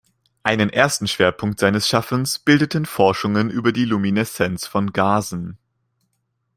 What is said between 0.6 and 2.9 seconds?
ersten Schwerpunkt seines Schaffens bildeten